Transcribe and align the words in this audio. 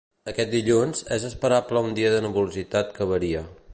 Aquest 0.31 0.51
dilluns, 0.53 1.03
és 1.17 1.27
esperable 1.29 1.83
un 1.89 1.93
dia 1.99 2.15
de 2.15 2.23
nuvolositat 2.25 2.91
que 2.97 3.09
varia. 3.13 3.45